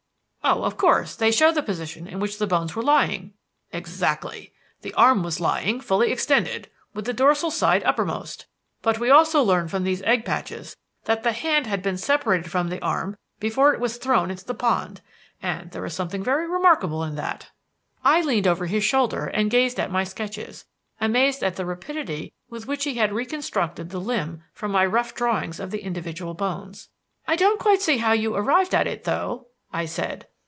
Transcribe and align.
"Oh, 0.43 0.63
of 0.63 0.75
course, 0.75 1.15
they 1.15 1.31
show 1.31 1.51
the 1.51 1.61
position 1.61 2.07
in 2.07 2.19
which 2.19 2.39
the 2.39 2.47
bones 2.47 2.75
were 2.75 2.81
lying." 2.81 3.33
"Exactly. 3.71 4.51
The 4.81 4.93
arm 4.95 5.23
was 5.23 5.39
lying, 5.39 5.79
fully 5.79 6.11
extended, 6.11 6.67
with 6.95 7.05
the 7.05 7.13
dorsal 7.13 7.51
side 7.51 7.83
uppermost. 7.83 8.47
But 8.81 8.97
we 8.99 9.11
also 9.11 9.43
learn 9.43 9.67
from 9.67 9.83
these 9.83 10.01
egg 10.01 10.25
patches 10.25 10.75
that 11.05 11.21
the 11.21 11.31
hand 11.31 11.67
had 11.67 11.83
been 11.83 11.95
separated 11.95 12.49
from 12.49 12.67
the 12.67 12.81
arm 12.83 13.17
before 13.39 13.71
it 13.73 13.79
was 13.79 13.97
thrown 13.97 14.31
into 14.31 14.43
the 14.43 14.55
pond; 14.55 15.01
and 15.43 15.69
there 15.71 15.85
is 15.85 15.93
something 15.93 16.23
very 16.23 16.49
remarkable 16.49 17.03
in 17.03 17.15
that." 17.15 17.51
I 18.03 18.21
leaned 18.21 18.47
over 18.47 18.65
his 18.65 18.83
shoulder 18.83 19.27
and 19.27 19.49
gazed 19.51 19.79
at 19.79 19.91
my 19.91 20.03
sketches, 20.03 20.65
amazed 20.99 21.43
at 21.43 21.55
the 21.55 21.67
rapidity 21.67 22.33
with 22.49 22.65
which 22.67 22.83
he 22.85 22.95
had 22.95 23.13
reconstructed 23.13 23.91
the 23.91 24.01
limb 24.01 24.43
from 24.53 24.71
my 24.71 24.87
rough 24.87 25.13
drawings 25.13 25.59
of 25.59 25.69
the 25.69 25.83
individual 25.83 26.33
bones. 26.33 26.89
"I 27.27 27.35
don't 27.35 27.59
quite 27.59 27.81
see 27.83 27.97
how 27.99 28.13
you 28.13 28.33
arrived 28.35 28.73
at 28.73 28.87
it, 28.87 29.03
though," 29.03 29.47
I 29.71 29.85
said. 29.85 30.27